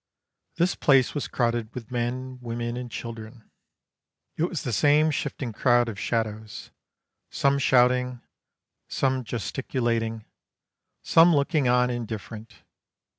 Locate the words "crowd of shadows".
5.53-6.71